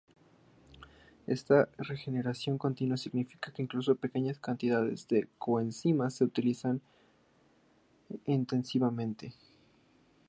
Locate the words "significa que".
2.97-3.61